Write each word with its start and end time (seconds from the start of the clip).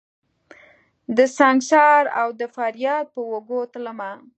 دسنګسار 1.17 2.03
اودفریاد 2.23 3.05
په 3.13 3.19
اوږو 3.31 3.59
تلمه 3.73 4.11